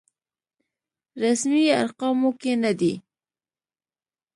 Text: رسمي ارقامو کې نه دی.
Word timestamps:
رسمي 1.21 1.63
ارقامو 1.81 2.31
کې 2.41 2.53
نه 2.63 2.71
دی. 2.79 2.93